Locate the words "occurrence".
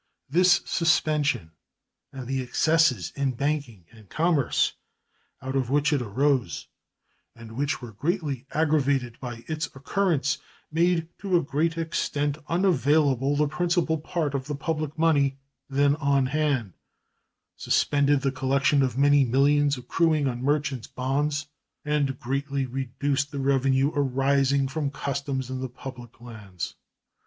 9.75-10.39